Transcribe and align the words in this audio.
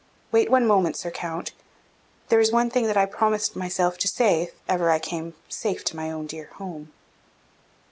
Wait 0.31 0.49
one 0.49 0.65
moment, 0.65 0.95
Sir 0.95 1.11
Count; 1.11 1.51
there 2.29 2.39
is 2.39 2.51
one 2.51 2.71
thing 2.71 2.87
that 2.87 2.97
I 2.97 3.05
promised 3.05 3.55
myself 3.55 3.99
to 3.99 4.07
say 4.07 4.41
if 4.41 4.53
ever 4.67 4.89
I 4.89 4.97
came 4.97 5.35
safe 5.47 5.83
to 5.83 5.95
my 5.95 6.09
own 6.09 6.25
dear 6.25 6.49
home. 6.55 6.91